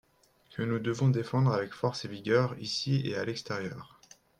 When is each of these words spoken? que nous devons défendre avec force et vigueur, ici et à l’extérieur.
que 0.49 0.63
nous 0.63 0.79
devons 0.79 1.09
défendre 1.09 1.53
avec 1.53 1.75
force 1.75 2.05
et 2.05 2.07
vigueur, 2.07 2.57
ici 2.57 3.03
et 3.05 3.15
à 3.15 3.23
l’extérieur. 3.23 3.99